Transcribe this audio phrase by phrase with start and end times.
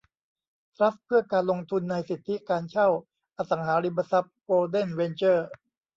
[0.75, 2.87] ทรัสต์เพื่อการลงทุนในสิทธิการเช่า
[3.37, 5.47] อสังหาริมทรัพย์โกลเด้นเวนเจอร์